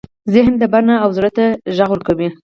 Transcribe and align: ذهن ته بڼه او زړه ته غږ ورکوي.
ذهن 0.35 0.53
ته 0.59 0.65
بڼه 0.73 0.95
او 1.03 1.09
زړه 1.17 1.29
ته 1.37 1.45
غږ 1.77 1.89
ورکوي. 1.91 2.29